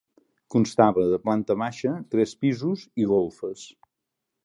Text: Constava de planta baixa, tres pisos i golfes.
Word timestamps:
Constava 0.55 1.03
de 1.11 1.19
planta 1.27 1.57
baixa, 1.63 1.93
tres 2.17 2.35
pisos 2.45 2.89
i 3.05 3.11
golfes. 3.15 3.73